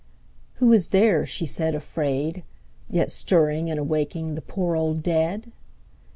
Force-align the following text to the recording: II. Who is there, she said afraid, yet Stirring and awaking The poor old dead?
II. 0.01 0.45
Who 0.55 0.73
is 0.73 0.89
there, 0.89 1.27
she 1.27 1.45
said 1.45 1.75
afraid, 1.75 2.41
yet 2.89 3.11
Stirring 3.11 3.69
and 3.69 3.79
awaking 3.79 4.33
The 4.33 4.41
poor 4.41 4.75
old 4.75 5.03
dead? 5.03 5.51